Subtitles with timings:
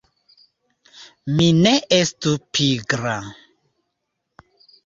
[1.35, 3.15] Mi ne estu pigra!